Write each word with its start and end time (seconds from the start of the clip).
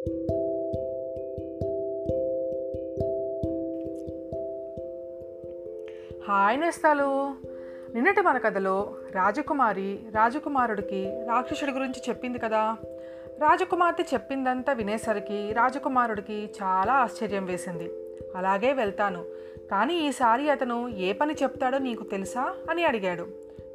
Hi 0.00 0.20
నేస్తాలు. 6.60 7.34
నిన్నటి 7.94 8.20
మన 8.20 8.38
కథలో 8.38 8.94
రాజకుమారి 9.12 9.98
రాజకుమారుడికి 10.14 11.24
రాక్షసుడి 11.28 11.72
గురించి 11.72 12.02
చెప్పింది 12.08 12.38
కదా. 12.38 12.76
రాజకుమార్తె 13.38 14.02
చెప్పిందంతా 14.02 14.72
వినేసరికి 14.72 15.52
రాజకుమారుడికి 15.52 16.50
చాలా 16.62 16.92
ఆశ్చర్యం 16.92 17.44
వేసింది. 17.44 17.90
అలాగే 18.36 18.72
వెళ్తాను. 18.72 19.24
కానీ 19.70 20.08
ఈసారి 20.08 20.50
అతను 20.50 20.88
ఏ 20.88 21.12
పని 21.12 21.34
చెప్తాడో 21.42 21.78
నీకు 21.78 22.04
తెలుసా? 22.04 22.54
అని 22.70 22.84
అడిగాడు. 22.84 23.26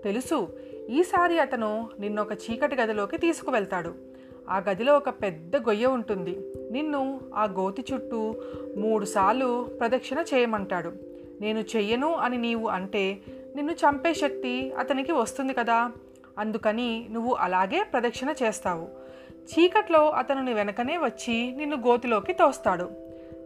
తెలుసు. 0.03 0.47
ఈసారి 0.89 1.39
అతను 1.39 1.89
నిన్నొక 1.99 2.33
చీకటి 2.33 2.75
గదిలోకి 2.75 3.17
తీసుకువెళ్తాడు. 3.17 4.14
ఆ 4.49 4.57
గదిలో 4.57 4.97
ఒక 4.97 5.09
పెద్ద 5.09 5.55
గొయ్య 5.55 5.85
ఉంటుంది. 5.85 6.39
నిన్ను 6.71 7.21
ఆ 7.35 7.45
గోతి 7.45 7.85
చుట్టూ 7.93 8.35
మూడుసార్లు 8.77 9.69
ప్రదక్షిణ 9.79 10.23
చేయమంటాడు. 10.33 10.93
నేను 11.41 11.59
చెయ్యను 11.59 12.13
అని 12.13 12.37
నీవు 12.37 12.67
అంటే 12.67 13.17
నిన్ను 13.55 13.73
చంపే 13.73 14.13
శక్తి 14.13 14.71
అతనికి 14.71 15.11
వస్తుంది 15.11 15.53
కదా. 15.53 15.91
అందుకని 16.37 17.07
నువ్వు 17.11 17.33
అలాగే 17.33 17.83
ప్రదక్షిణ 17.83 18.33
చేస్తావు. 18.43 18.87
చీకట్లో 19.33 20.09
అతను 20.09 20.41
నీ 20.41 20.53
వెనకనే 20.53 20.97
వచ్చి 20.97 21.51
నిన్ను 21.51 21.77
గోతిలోకి 21.77 22.33
తోస్తాడు. 22.33 22.89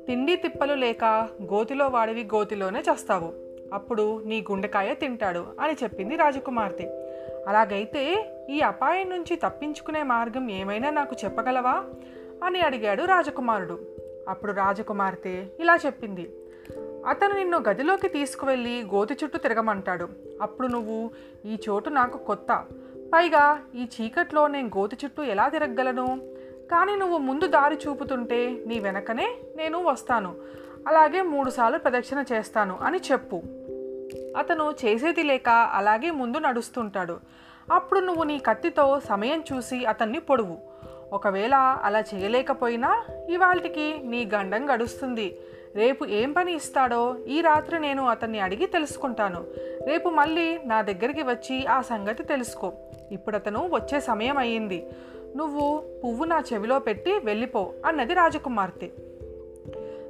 తిండి 0.08 0.36
తిప్పలు 0.36 0.74
లేక 0.74 1.06
గోతిలో 1.44 1.88
వాడివి 1.88 2.24
గోతిలోనే 2.24 2.80
చేస్తావు. 2.80 3.34
అప్పుడు 3.74 4.24
నీ 4.26 4.42
గుండెకాయ 4.42 4.94
తింటాడు 4.94 5.46
అని 5.60 5.74
చెప్పింది 5.84 6.16
రాజకుమార్తె. 6.16 6.99
అలాగైతే 7.48 8.32
ఈ 8.50 8.62
అపాయం 8.62 9.10
నుంచి 9.10 9.36
తప్పించుకునే 9.36 10.04
మార్గం 10.04 10.52
ఏమైనా 10.52 10.90
నాకు 10.90 11.16
చెప్పగలవా? 11.24 11.84
అని 12.44 12.60
అడిగాడు 12.60 13.04
రాజకుమారుడు. 13.04 13.80
అప్పుడు 14.30 14.52
రాజకుమార్తె 14.52 15.46
ఇలా 15.60 15.76
చెప్పింది. 15.86 16.34
అతను 17.08 17.36
నిన్ను 17.36 17.64
గదిలోకి 17.70 18.10
తీసుకువెళ్ళి 18.10 18.84
గోతి 18.84 19.18
చుట్టూ 19.24 19.38
తిరగమంటాడు. 19.38 20.10
అప్పుడు 20.42 20.68
నువ్వు 20.68 21.12
ఈ 21.46 21.58
చోటు 21.70 21.90
నాకు 21.90 22.18
కొత్త. 22.18 22.66
పైగా 23.14 23.62
ఈ 23.76 23.88
చీకట్లో 24.02 24.48
నేను 24.48 24.68
గోతి 24.68 24.98
చుట్టూ 25.06 25.24
ఎలా 25.24 25.48
తిరగగలను? 25.48 26.20
కానీ 26.72 26.96
నువ్వు 26.96 27.18
ముందు 27.18 27.48
దారి 27.48 27.76
చూపుతుంటే 27.76 28.64
నీ 28.68 28.80
వెనకనే 28.80 29.38
నేను 29.56 29.84
వస్తాను. 29.84 30.36
అలాగే 30.88 31.22
మూడుసార్లు 31.22 31.78
ప్రదక్షిణ 31.78 32.24
చేస్తాను 32.34 32.80
అని 32.82 33.00
చెప్పు. 33.12 33.42
అతను 34.38 34.76
చేసేది 34.86 35.24
లేక 35.24 35.50
అలాగే 35.50 36.12
ముందు 36.12 36.38
నడుస్తుంటాడు. 36.38 37.20
అప్పుడు 37.72 38.00
నువ్వు 38.00 38.24
నీ 38.24 38.40
కత్తితో 38.40 39.00
సమయం 39.00 39.44
చూసి 39.54 39.86
అతన్ని 39.86 40.20
పొడువు. 40.20 40.58
ఒకవేళ 41.14 41.56
అలా 41.56 42.00
చేయలేకపోయినా 42.00 43.06
ఇవాళకి 43.30 44.00
నీ 44.04 44.30
గండం 44.34 44.74
గడుస్తుంది. 44.74 45.40
రేపు 45.76 46.06
ఏం 46.06 46.34
పని 46.34 46.56
ఇస్తాడో 46.56 47.18
ఈ 47.28 47.42
రాత్రి 47.42 47.80
నేను 47.80 48.08
అతన్ని 48.08 48.40
అడిగి 48.40 48.66
తెలుసుకుంటాను. 48.66 49.46
రేపు 49.86 50.10
మళ్ళీ 50.10 50.60
నా 50.66 50.82
దగ్గరికి 50.82 51.22
వచ్చి 51.22 51.66
ఆ 51.66 51.82
సంగతి 51.82 52.24
తెలుసుకో. 52.24 52.74
ఇప్పుడు 53.12 53.36
అతను 53.36 53.70
వచ్చే 53.74 54.00
సమయం 54.00 54.38
అయ్యింది. 54.38 54.90
నువ్వు 55.36 55.84
పువ్వు 56.04 56.26
నా 56.26 56.44
చెవిలో 56.54 56.80
పెట్టి 56.80 57.20
వెళ్ళిపో 57.24 57.74
అన్నది 57.86 58.14
రాజకుమార్తె. 58.14 58.90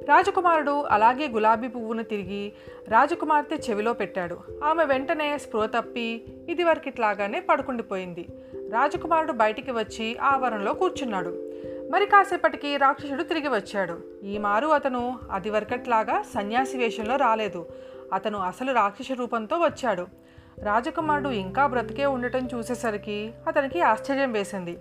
రాజకుమారుడు 0.08 0.70
అలాగే 0.70 1.28
గులాబీ 1.28 1.68
పువ్వును 1.68 2.02
తిరిగి 2.02 2.52
రాజకుమార్తె 2.88 3.56
చెవిలో 3.56 3.92
పెట్టాడు. 3.92 4.38
ఆమె 4.64 4.84
వెంటనే 4.84 5.38
స్పృహ 5.38 5.66
తప్పి 5.66 6.22
ఇదివరకిట్లాగానే 6.48 7.40
పడుకుండిపోయింది. 7.40 8.26
రాజకుమారుడు 8.54 9.32
బయటికి 9.32 9.70
వచ్చి 9.70 10.18
ఆవరణలో 10.18 10.74
కూర్చున్నాడు. 10.74 11.28
మరి 11.90 12.06
కాసేపటికి 12.06 12.76
రాక్షసుడు 12.76 13.22
తిరిగి 13.22 13.48
వచ్చాడు. 13.48 14.00
ఈ 14.24 14.38
మారు 14.38 14.66
అతను 14.66 15.18
అదివరకట్లాగా 15.30 16.22
సన్యాసి 16.22 16.78
వేషంలో 16.78 17.16
రాలేదు. 17.16 17.66
అతను 18.12 18.38
అసలు 18.38 18.72
రాక్షస 18.72 19.08
రూపంతో 19.18 19.56
వచ్చాడు. 19.56 20.06
రాజకుమారుడు 20.62 21.28
ఇంకా 21.28 21.66
బ్రతికే 21.66 22.06
ఉండటం 22.06 22.48
చూసేసరికి 22.54 23.32
అతనికి 23.46 23.80
ఆశ్చర్యం 23.80 24.32
వేసింది. 24.32 24.78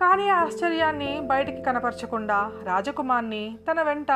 కానీ 0.00 0.28
ఆశ్చర్యాన్ని 0.28 1.20
బయటికి 1.20 1.62
కనపరచకుండా 1.62 2.52
రాజకుమార్ని 2.64 3.58
తన 3.70 3.82
వెంట 3.82 4.12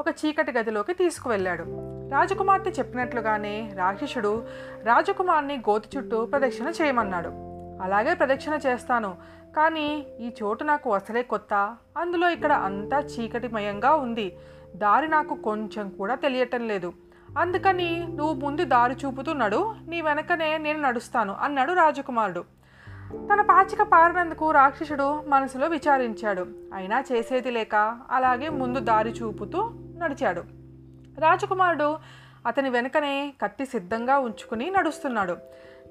ఒక 0.00 0.08
చీకటి 0.08 0.52
గదిలోకి 0.52 0.94
తీసుకువెళ్ళాడు. 0.94 1.64
రాజకుమార్తె 2.10 2.70
చెప్పినట్లుగానే 2.70 3.72
రాక్షసుడు 3.76 4.46
రాజకుమార్ని 4.82 5.56
గోతి 5.56 5.98
చుట్టూ 5.98 6.26
ప్రదక్షిణ 6.26 6.68
చేయమన్నాడు. 6.68 7.28
అలాగే 7.82 8.14
ప్రదక్షిణ 8.14 8.58
చేస్తాను. 8.66 9.16
కానీ 9.56 10.06
ఈ 10.20 10.32
చోటు 10.42 10.64
నాకు 10.64 10.94
అసలే 10.94 11.22
కొత్త. 11.22 11.76
అందులో 11.96 12.30
ఇక్కడ 12.30 12.52
అంతా 12.52 12.98
చీకటిమయంగా 12.98 13.94
ఉంది. 13.94 14.36
దారి 14.76 15.08
నాకు 15.08 15.34
కొంచెం 15.34 15.88
కూడా 15.88 16.14
తెలియటం 16.14 16.68
లేదు. 16.68 16.92
అందుకని 17.38 18.06
నువ్వు 18.10 18.34
ముందు 18.34 18.64
దారి 18.64 18.94
చూపుతూ 18.94 19.32
నడు. 19.32 19.74
నీ 19.88 20.00
వెనకనే 20.00 20.58
నేను 20.58 20.80
నడుస్తాను 20.80 21.36
అన్నాడు 21.40 21.72
రాజకుమారుడు. 21.72 22.44
తన 23.12 23.40
పాచిక 23.40 23.82
పారినందుకు 23.82 24.50
రాక్షసుడు 24.50 25.22
మనసులో 25.28 25.66
విచారించాడు. 25.66 26.46
అయినా 26.74 27.04
చేసేది 27.12 27.50
లేక 27.50 28.00
అలాగే 28.10 28.48
ముందు 28.48 28.80
దారి 28.80 29.10
చూపుతూ 29.10 29.70
నడిచాడు. 29.98 30.40
రాజకుమారుడు 31.18 31.98
అతని 32.46 32.70
వెనుకనే 32.70 33.34
కత్తి 33.42 33.66
సిద్ధంగా 33.66 34.18
ఉంచుకుని 34.18 34.70
నడుస్తున్నాడు. 34.70 35.32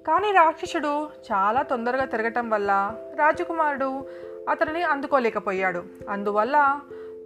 కానీ 0.08 0.32
రాక్షసుడు 0.32 1.06
చాలా 1.06 1.62
తొందరగా 1.62 2.06
తిరగటం 2.06 2.50
వల్ల 2.50 2.96
రాజకుమారుడు 3.16 4.08
అతనిని 4.50 4.84
అందుకోలేకపోయాడు. 4.84 5.84
అందువల్ల 6.10 6.80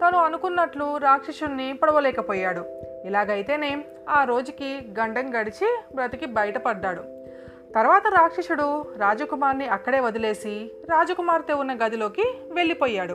తను 0.04 0.18
అనుకున్నట్లు 0.18 0.96
రాక్షసుణ్ణి 0.96 1.72
పడవలేకపోయాడు. 1.72 2.64
ఇలాగైతేనే 3.04 3.84
ఆ 4.08 4.24
రోజుకి 4.24 4.94
గండం 5.00 5.40
గడిచి 5.40 5.78
బ్రతికి 5.94 6.26
బయటపడ్డాడు. 6.26 7.17
తర్వాత 7.74 8.02
రాక్షసుడు 8.06 8.84
రాజకుమార్ని 8.96 9.66
అక్కడే 9.68 10.00
వదిలేసి 10.00 10.70
రాజకుమార్తె 10.90 11.52
ఉన్న 11.52 11.74
గదిలోకి 11.74 12.34
వెళ్ళిపోయాడు. 12.50 13.14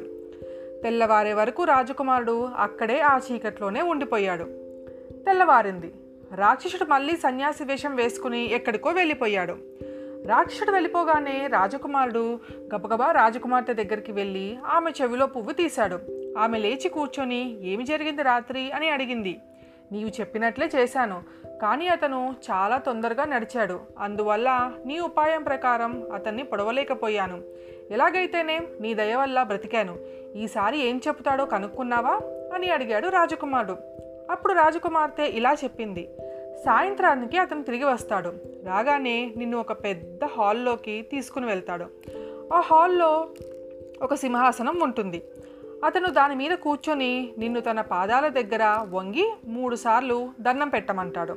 తెల్లవారే 0.84 1.34
వరకు 1.34 1.64
రాజకుమారుడు 1.64 2.50
అక్కడే 2.58 3.00
ఆ 3.00 3.18
చీకట్లోనే 3.18 3.82
ఉండిపోయాడు. 3.82 4.44
తెల్లవారింది. 5.26 5.94
రాక్షసుడు 6.36 6.86
మళ్ళీ 6.90 7.16
సన్యాసి 7.16 7.64
వేషం 7.64 7.96
వేసుకుని 7.96 8.52
ఎక్కడికో 8.54 8.90
వెళ్ళిపోయాడు. 8.90 9.58
రాక్షసుడు 10.26 10.72
వెళ్ళిపోగానే 10.72 11.48
రాజకుమారుడు 11.48 12.40
గబగబా 12.76 13.12
రాజకుమార్తె 13.12 13.74
దగ్గరికి 13.74 14.12
వెళ్ళి 14.12 14.58
ఆమె 14.66 14.92
చెవిలో 15.02 15.26
పువ్వు 15.26 15.52
తీశాడు. 15.52 16.00
ఆమె 16.38 16.58
లేచి 16.58 16.90
కూర్చొని 16.90 17.68
ఏమి 17.68 17.84
జరిగింది 17.84 18.22
రాత్రి? 18.22 18.72
అని 18.72 18.90
అడిగింది. 18.90 19.40
నీవు 19.92 20.10
చెప్పినట్లే 20.10 20.70
చేశాను. 20.76 21.24
కానీ 21.62 21.88
అతను 21.88 22.36
చాలా 22.52 22.78
తొందరగా 22.78 23.26
నడిచాడు. 23.26 23.80
అందువల్ల 24.00 24.74
నీ 24.86 25.00
ఉపాయం 25.00 25.44
ప్రకారం 25.44 26.12
అతన్ని 26.14 26.44
పొడవలేకపోయాను. 26.44 27.42
ఎలాగైతేనే 27.92 28.60
నీ 28.82 28.94
దయ 28.94 29.16
వల్ల 29.16 29.44
బ్రతికాను. 29.44 29.98
ఈసారి 30.36 30.80
ఏం 30.80 31.02
చెప్తాడో 31.08 31.46
కనుక్కున్నావా? 31.46 32.20
అని 32.54 32.72
అడిగాడు 32.72 33.08
రాజకుమారుడు. 33.08 33.78
అప్పుడు 34.32 34.54
రాజకుమార్తె 34.54 35.24
ఇలా 35.24 35.54
చెప్పింది. 35.64 36.10
సాయంత్రానికి 36.66 37.38
అతను 37.38 37.64
తిరిగి 37.64 37.84
వస్తాడు. 37.84 38.34
రాగానే 38.66 39.34
నిన్ను 39.38 39.58
ఒక 39.58 39.72
పెద్ద 39.72 40.26
హాల్లోకి 40.26 41.02
తీసుకుని 41.12 41.46
వెళ్తాడు. 41.46 41.86
ఆ 42.54 42.60
హాల్లో 42.60 43.28
ఒక 44.02 44.14
సింహాసనం 44.14 44.80
ఉంటుంది. 44.80 45.24
అతను 45.84 46.10
దాని 46.10 46.36
మీద 46.36 46.52
కూర్చొని 46.52 47.34
నిన్ను 47.38 47.60
తన 47.60 47.82
పాదాల 47.82 48.28
దగ్గర 48.28 48.64
వంగి 48.90 49.26
మూడుసార్లు 49.48 50.32
దండం 50.42 50.70
పెట్టమంటాడు. 50.70 51.36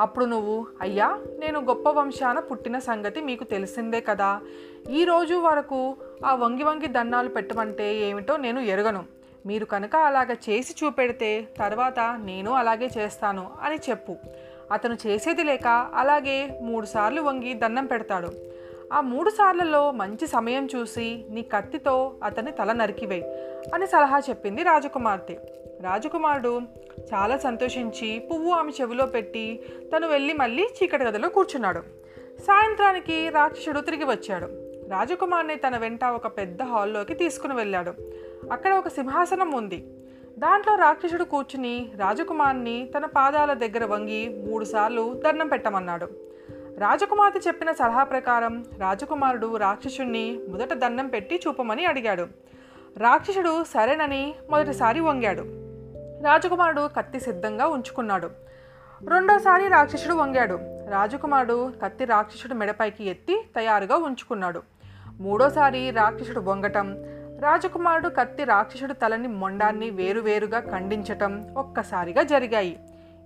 అప్పుడు 0.00 0.24
నువ్వు 0.24 0.66
అయ్యా 0.80 1.18
నేను 1.38 1.58
గొప్ప 1.60 1.88
వంశాన 1.88 2.38
పుట్టిన 2.38 2.78
సంగతి 2.78 3.20
మీకు 3.20 3.44
తెలిసిందే 3.44 4.00
కదా. 4.00 4.40
ఈ 4.90 5.04
రోజు 5.04 5.34
వరకు 5.34 5.96
ఆ 6.24 6.34
వంగి 6.34 6.64
వంగి 6.64 6.86
దండాలు 6.86 7.28
పెట్టమంటే 7.28 7.94
ఏమిటో 7.96 8.36
నేను 8.36 8.60
ఎరగను. 8.60 9.04
మీరు 9.46 9.64
కనుక 9.64 9.96
అలాగ 9.96 10.32
చేసి 10.32 10.74
చూపెడితే 10.84 11.48
తర్వాత 11.58 12.00
నేను 12.00 12.52
అలాగే 12.52 12.90
చేస్తాను 12.98 13.50
అని 13.62 13.78
చెప్పు. 13.90 14.16
అతను 14.72 14.96
చేసేది 15.06 15.42
లేక 15.42 15.66
అలాగే 15.94 16.58
మూడుసార్లు 16.62 17.20
వంగి 17.20 17.54
దండం 17.54 17.86
పెడతాడు. 17.86 18.30
ఆ 18.92 19.00
మూడు 19.00 19.30
సార్లలో 19.30 19.90
మంచి 19.90 20.26
సమయం 20.26 20.68
చూసి 20.76 21.24
నీ 21.30 21.42
కత్తితో 21.42 22.14
అతని 22.24 22.52
తల 22.52 22.72
నరికివేయి 22.72 23.24
అని 23.74 23.86
సలహా 23.86 24.18
చెప్పింది 24.18 24.62
రాజకుమార్తె. 24.62 25.38
రాజకుమారుడు 25.80 26.60
చాలా 27.14 27.36
సంతోషించి 27.36 28.18
పువ్వు 28.18 28.50
ఆమె 28.50 28.72
చెవిలో 28.80 29.06
పెట్టి 29.06 29.62
తను 29.96 30.08
వెళ్ళి 30.08 30.32
మళ్ళీ 30.32 30.62
చీకటి 30.62 31.04
గదిలో 31.04 31.28
కూర్చున్నాడు. 31.28 31.80
సాయంత్రానికి 32.40 33.28
రాక్షసుడు 33.28 33.80
తిరిగి 33.80 34.04
వచ్చాడు. 34.04 34.46
రాజకుమార్ని 34.90 35.56
తన 35.56 35.76
వెంట 35.76 36.04
ఒక 36.04 36.26
పెద్ద 36.26 36.62
హాల్లోకి 36.62 37.14
తీసుకుని 37.14 37.54
వెళ్ళాడు. 37.54 37.92
అక్కడ 38.52 38.74
ఒక 38.74 38.88
సింహాసనం 38.88 39.52
ఉంది. 39.52 39.94
దాంట్లో 40.38 40.74
రాక్షసుడు 40.74 41.24
కూర్చుని 41.24 41.92
రాజకుమార్ని 41.96 42.90
తన 42.96 43.06
పాదాల 43.06 43.52
దగ్గర 43.52 43.84
వంగి 43.84 44.44
మూడుసార్లు 44.46 45.22
దండం 45.26 45.48
పెట్టమన్నాడు. 45.48 46.08
రాజకుమార్తె 46.78 47.40
చెప్పిన 47.46 47.72
సలహా 47.72 48.04
ప్రకారం 48.04 48.64
రాజకుమారుడు 48.78 49.56
రాక్షసుణ్ణి 49.56 50.40
మొదట 50.48 50.72
దండం 50.72 51.08
పెట్టి 51.08 51.40
చూపమని 51.46 51.84
అడిగాడు. 51.84 52.26
రాక్షసుడు 52.96 53.64
సరేనని 53.64 54.34
మొదటిసారి 54.50 55.00
వంగాడు. 55.00 55.42
రాజకుమారుడు 56.24 56.88
కత్తి 56.96 57.20
సిద్ధంగా 57.20 57.66
ఉంచుకున్నాడు. 57.66 58.30
రెండోసారి 59.08 59.68
రాక్షసుడు 59.68 60.14
వంగాడు. 60.14 60.58
రాజకుమారుడు 60.88 61.72
కత్తి 61.84 62.04
రాక్షసుడు 62.04 62.54
మెడపైకి 62.54 63.08
ఎత్తి 63.08 63.46
తయారుగా 63.56 63.96
ఉంచుకున్నాడు. 63.96 64.62
మూడోసారి 65.20 65.90
రాక్షసుడు 65.90 66.40
వంగటం 66.40 66.96
రాజకుమారుడు 67.40 68.08
కత్తి 68.08 68.44
రాక్షసుడు 68.44 68.92
తలని 68.92 69.28
మొండాన్ని 69.28 69.90
వేరువేరుగా 69.90 70.60
ఖండించటం 70.60 71.54
ఒక్కసారిగా 71.56 72.22
జరిగాయి. 72.22 72.78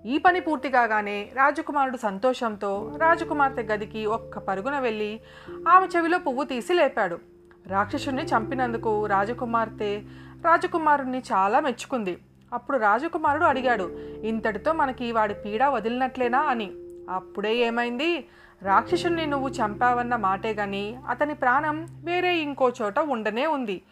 ఈ 0.07 0.19
పని 0.19 0.41
పూర్తి 0.41 0.69
కాగానే 0.69 1.31
రాజకుమారుడు 1.35 1.97
సంతోషంతో 1.97 2.93
రాజకుమార్తె 3.01 3.63
గదికి 3.63 4.07
ఒక్క 4.07 4.39
పరుగున 4.39 4.79
వెళ్ళి 4.79 5.21
ఆమె 5.69 5.87
చెవిలో 5.97 6.19
పువ్వు 6.19 6.45
తీసి 6.45 6.75
లేపాడు. 6.75 7.19
రాక్షసుణ్ణి 7.67 8.23
చంపినందుకు 8.23 9.07
రాజకుమార్తె 9.07 10.03
రాజకుమారుణ్ణి 10.45 11.23
చాలా 11.33 11.61
మెచ్చుకుంది. 11.61 12.19
అప్పుడు 12.53 12.79
రాజకుమారుడు 12.79 13.45
అడిగాడు 13.45 13.99
ఇంతటితో 14.23 14.73
మనకి 14.73 15.13
వాడి 15.13 15.35
పీడ 15.35 15.65
వదిలినట్లేనా? 15.65 16.39
అని. 16.39 16.71
అప్పుడే 17.11 17.57
ఏమైంది? 17.57 18.29
రాక్షసుణ్ణి 18.63 19.27
నువ్వు 19.27 19.49
చంపావన్న 19.49 20.17
మాటే 20.17 20.53
గాని 20.53 20.97
అతని 21.09 21.35
ప్రాణం 21.35 21.87
వేరే 22.05 22.37
ఇంకో 22.37 22.73
చోట 22.83 22.99
ఉండనే 22.99 23.47
ఉంది. 23.47 23.83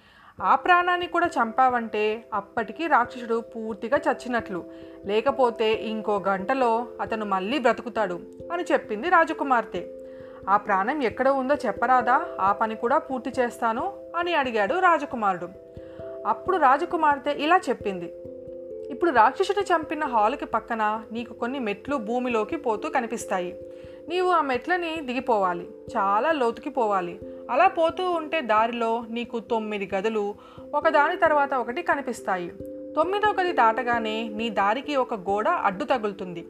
ఆ 0.43 0.55
ప్రాణాన్ని 0.55 1.07
కూడా 1.07 1.27
చంపావంటే 1.27 2.25
అప్పటికి 2.35 2.87
రాక్షసుడు 2.87 3.41
పూర్తిగా 3.41 3.97
చచ్చినట్లు. 3.97 4.65
లేకపోతే 5.07 5.73
ఇంకో 5.73 6.19
గంటలో 6.29 6.87
అతను 7.01 7.25
మళ్ళీ 7.25 7.59
బ్రతుకుతాడు 7.59 8.21
అని 8.53 8.65
చెప్పింది 8.73 9.09
రాజకుమార్తె. 9.09 9.87
ఆ 10.49 10.57
ప్రాణం 10.57 11.03
ఎక్కడ 11.03 11.29
ఉందో 11.29 11.55
చెప్పరాదా? 11.55 12.27
ఆ 12.41 12.53
పని 12.53 12.75
కూడా 12.75 12.99
పూర్తి 12.99 13.33
చేస్తాను 13.41 13.93
అని 14.17 14.35
అడిగాడు 14.35 14.75
రాజకుమారుడు. 14.75 15.49
అప్పుడు 16.27 16.57
రాజకుమార్తె 16.57 17.33
ఇలా 17.33 17.61
చెప్పింది. 17.69 18.13
ఇప్పుడు 18.91 19.11
రాక్షసుని 19.11 19.63
చంపిన 19.63 20.05
హాల్కి 20.05 20.47
పక్కన 20.47 21.03
నీకు 21.13 21.33
కొన్ని 21.33 21.59
మెట్లు 21.59 21.97
భూమిలోకి 21.97 22.57
పోతూ 22.57 22.91
కనిపిస్తాయి. 22.91 23.61
నీవు 24.09 24.31
ఆ 24.31 24.41
మెట్లని 24.41 25.01
దిగిపోవాలి. 25.01 25.69
చాలా 25.97 26.33
లోతుకి 26.33 26.71
పోవాలి. 26.71 27.21
అలా 27.51 27.69
పోతూ 27.69 28.11
ఉంటే 28.11 28.41
దారిలో 28.41 29.05
నీకు 29.09 29.41
తొమ్మిది 29.41 29.91
గదులు 29.95 30.35
ఒకదాని 30.75 31.17
తర్వాత 31.17 31.55
ఒకటి 31.55 31.83
కనిపిస్తాయి. 31.83 32.53
తొమ్మిదో 32.97 33.33
గది 33.33 33.53
దాటగానే 33.53 34.29
నీ 34.29 34.51
దారికి 34.51 34.97
ఒక 34.97 35.15
గోడ 35.15 35.49
అడ్డు 35.49 35.85
తగులుతుంది. 35.85 36.47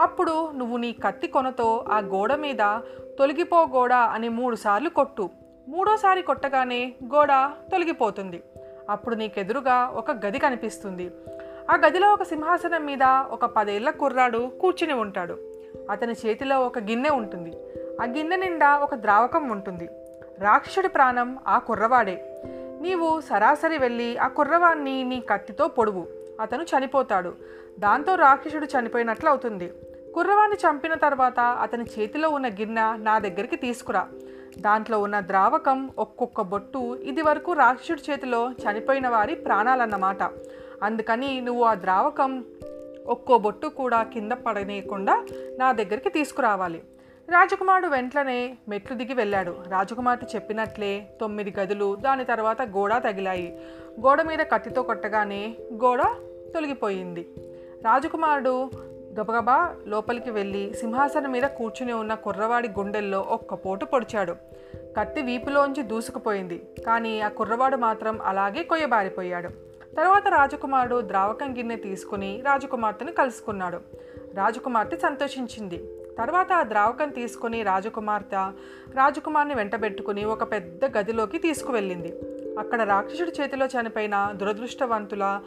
అప్పుడు 0.00 0.50
నువ్వు 0.50 0.76
నీ 0.76 0.92
కత్తి 0.92 1.26
కొనతో 1.26 1.84
ఆ 1.92 1.98
గోడ 1.98 2.34
మీద 2.34 2.80
తొలగిపో 3.18 3.66
గోడ 3.66 3.92
అని 3.92 4.28
మూడుసార్లు 4.28 4.88
కొట్టు. 4.88 5.30
మూడోసారి 5.68 6.22
కొట్టగానే 6.22 6.94
గోడ 7.04 7.28
తొలగిపోతుంది. 7.72 8.42
అప్పుడు 8.90 9.14
నీకెదురుగా 9.14 9.92
ఒక 9.94 10.10
గది 10.10 10.38
కనిపిస్తుంది. 10.38 11.10
ఆ 11.70 11.76
గదిలో 11.76 12.12
ఒక 12.12 12.22
సింహాసనం 12.22 12.86
మీద 12.86 13.02
ఒక 13.30 13.44
పదేళ్ళ 13.44 13.90
కుర్రాడు 13.90 14.52
కూర్చుని 14.60 14.92
ఉంటాడు. 14.92 15.38
అతని 15.90 16.12
చేతిలో 16.12 16.60
ఒక 16.60 16.78
గిన్నె 16.78 17.10
ఉంటుంది. 17.10 17.50
ఆ 18.02 18.04
గిన్నె 18.04 18.36
నిండా 18.36 18.78
ఒక 18.78 18.94
ద్రావకం 18.94 19.48
ఉంటుంది. 19.48 19.88
రాక్షసుడి 20.38 20.88
ప్రాణం 20.88 21.38
ఆ 21.48 21.58
కుర్రవాడే. 21.58 22.42
నీవు 22.80 23.20
సరాసరి 23.20 23.78
వెళ్ళి 23.78 24.16
ఆ 24.16 24.28
కుర్రవాన్ని 24.28 25.04
నీ 25.04 25.20
కత్తితో 25.20 25.68
పొడువు. 25.68 26.06
అతను 26.40 26.62
చనిపోతాడు. 26.62 27.34
దాంతో 27.78 28.14
రాక్షసుడు 28.14 28.66
చనిపోయినట్లు 28.66 29.28
అవుతుంది. 29.28 29.72
కుర్రవాన్ని 30.14 30.56
చంపిన 30.56 30.94
తర్వాత 30.94 31.40
అతని 31.40 31.84
చేతిలో 31.84 32.30
ఉన్న 32.30 32.48
గిన్నె 32.48 32.96
నా 32.96 33.18
దగ్గరికి 33.18 33.56
తీసుకురా. 33.56 34.08
దాంట్లో 34.60 35.00
ఉన్న 35.00 35.20
ద్రావకం 35.20 35.90
ఒక్కొక్క 35.98 36.40
బొట్టు 36.40 36.98
ఇది 37.02 37.22
వరకు 37.22 37.52
రాక్షసుడి 37.52 38.12
చేతిలో 38.12 38.50
చనిపోయిన 38.50 39.08
వారి 39.08 39.34
ప్రాణాలన్నమాట. 39.34 40.22
అందుకని 40.82 41.40
నువ్వు 41.40 41.64
ఆ 41.64 41.74
ద్రావకం 41.74 42.44
ఒక్కో 43.06 43.38
బొట్టు 43.38 43.66
కూడా 43.66 44.02
కింద 44.02 44.32
పడనీయకుండా 44.32 45.26
నా 45.58 45.72
దగ్గరికి 45.72 46.10
తీసుకురావాలి. 46.10 46.82
రాజకుమారుడు 47.30 47.88
వెంటనే 47.88 48.56
మెట్లు 48.68 48.96
దిగి 48.96 49.14
వెళ్ళాడు. 49.14 49.56
రాజకుమార్తె 49.68 50.26
చెప్పినట్లే 50.34 51.06
తొమ్మిది 51.20 51.54
గదులు 51.60 51.96
దాని 51.96 52.24
తర్వాత 52.24 52.62
గోడ 52.62 52.94
తగిలాయి. 52.94 53.60
గోడ 54.00 54.22
మీద 54.22 54.38
కత్తితో 54.38 54.82
కొట్టగానే 54.82 55.56
గోడ 55.72 56.02
తొలగిపోయింది. 56.54 57.28
రాజకుమారుడు 57.84 58.70
గబగబా 59.20 59.74
లోపలికి 59.86 60.30
వెళ్ళి 60.30 60.74
సింహాసనం 60.74 61.32
మీద 61.32 61.42
కూర్చుని 61.42 61.92
ఉన్న 61.92 62.14
కుర్రవాడి 62.14 62.68
గుండెల్లో 62.68 63.20
ఒక్క 63.20 63.54
పోటు 63.54 63.84
పొడిచాడు. 63.84 64.32
కత్తి 64.98 65.22
వీపులోంచి 65.22 65.82
దూసుకుపోయింది. 65.82 66.62
కానీ 66.86 67.20
ఆ 67.20 67.28
కుర్రవాడు 67.28 67.76
మాత్రం 67.76 68.18
అలాగే 68.22 68.62
కొయ్యబారిపోయాడు. 68.62 69.48
తర్వాత 69.96 70.28
రాజకుమారుడు 70.28 71.00
ద్రావకం 71.00 71.56
గిన్నె 71.56 71.76
తీసుకుని 71.76 72.42
రాజకుమార్తెను 72.46 73.12
కలుసుకున్నాడు. 73.12 73.80
రాజకుమార్తె 74.34 74.96
సంతోషించింది. 74.96 75.84
తర్వాత 76.18 76.52
ఆ 76.52 76.62
ద్రావకం 76.62 77.08
తీసుకుని 77.08 77.62
రాజకుమార్తె 77.62 78.36
రాజకుమార్ని 78.94 79.54
వెంటబెట్టుకుని 79.54 80.24
ఒక 80.24 80.52
పెద్ద 80.52 80.98
గదిలోకి 80.98 81.38
తీసుకువెళ్ళింది. 81.38 82.14
అక్కడ 82.58 82.82
రాక్షసుడి 82.82 83.32
చేతిలో 83.40 83.66
చనిపోయిన 83.66 84.30
దురదృష్టవంతుల 84.36 85.40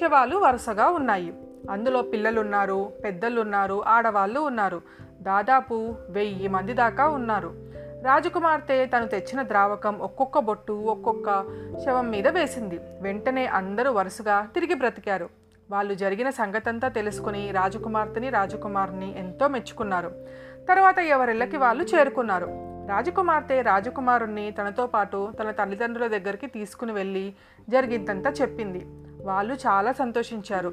శవాలు 0.00 0.36
వరుసగా 0.36 0.88
ఉన్నాయి. 0.88 1.34
అందులో 1.70 2.02
పిల్లలున్నారు 2.02 2.92
పెద్దలున్నారు 3.04 3.84
ఆడవాళ్ళు 3.86 4.40
ఉన్నారు. 4.40 4.82
దాదాపు 5.20 5.94
వెయ్యి 6.08 6.48
మంది 6.48 6.72
దాకా 6.72 7.08
ఉన్నారు. 7.08 7.54
రాజకుమార్తె 8.02 8.86
తను 8.86 9.06
తెచ్చిన 9.06 9.42
ద్రావకం 9.42 9.98
ఒక్కొక్క 9.98 10.38
బొట్టు 10.38 10.72
ఒక్కొక్క 10.72 11.44
శవం 11.84 12.10
మీద 12.10 12.28
వేసింది. 12.28 12.80
వెంటనే 13.00 13.46
అందరూ 13.46 13.92
వరుసగా 13.92 14.48
తిరిగి 14.54 14.74
బ్రతికారు. 14.74 15.41
వాళ్ళు 15.70 15.94
జరిగిన 15.94 16.30
సంగతంతా 16.30 16.88
తెలుసుకుని 16.88 17.50
రాజకుమార్తెని 17.50 18.28
రాజకుమారుని 18.28 19.18
ఎంతో 19.18 19.48
మెచ్చుకున్నారు. 19.48 20.12
తర్వాత 20.68 20.98
ఎవరిళ్ళకి 20.98 21.56
వాళ్ళు 21.56 21.84
చేరుకున్నారు. 21.84 22.46
రాజకుమార్తె 22.88 23.62
రాజకుమారుణ్ణి 23.62 24.50
తనతో 24.50 24.86
పాటు 24.86 25.32
తన 25.40 25.50
తల్లిదండ్రుల 25.50 26.06
దగ్గరికి 26.06 26.46
తీసుకుని 26.46 26.92
వెళ్ళి 26.92 27.34
జరిగిందంతా 27.68 28.30
చెప్పింది. 28.30 28.86
వాళ్ళు 29.22 29.54
చాలా 29.54 29.92
సంతోషించారు. 29.92 30.72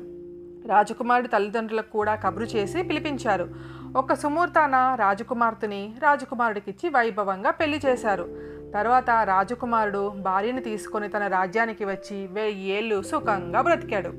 రాజకుమారుడి 0.68 1.28
తల్లిదండ్రులకు 1.28 1.92
కూడా 1.92 2.16
కబురు 2.16 2.46
చేసి 2.46 2.84
పిలిపించారు. 2.84 3.50
ఒక 3.96 4.14
సుమూర్తాన 4.14 4.98
రాజకుమార్తెని 5.00 5.96
రాజకుమారుడికిచ్చి 6.04 6.90
వైభవంగా 6.90 7.52
పెళ్ళి 7.52 7.82
చేశారు. 7.86 8.38
తర్వాత 8.74 9.10
రాజకుమారుడు 9.10 10.10
భార్యను 10.10 10.62
తీసుకొని 10.62 11.10
తన 11.10 11.28
రాజ్యానికి 11.28 11.86
వచ్చి 11.86 12.28
వెయ్యి 12.28 12.72
ఏళ్ళు 12.72 13.02
సుఖంగా 13.02 13.62
బ్రతికాడు. 13.62 14.14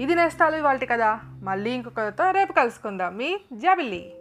ఇది 0.00 0.14
నేస్తాలు 0.14 0.56
ఇవాళ 0.56 0.78
కదా. 0.90 1.20
మళ్ళీ 1.42 1.70
ఇంకొకరితో 1.70 2.30
రేపు 2.30 2.52
కలుసుకుందాం. 2.52 3.16
మీ 3.16 3.40
జాబిల్లి. 3.52 4.12